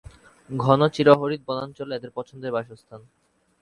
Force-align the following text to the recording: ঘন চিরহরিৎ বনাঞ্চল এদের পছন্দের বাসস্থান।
ঘন 0.49 0.79
চিরহরিৎ 0.87 1.41
বনাঞ্চল 1.47 1.89
এদের 1.91 2.11
পছন্দের 2.17 2.51
বাসস্থান। 2.51 3.01